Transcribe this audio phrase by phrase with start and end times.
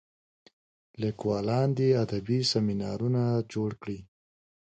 [1.01, 3.21] لیکوالان دي ادبي سیمینارونه
[3.53, 3.99] جوړ کړي.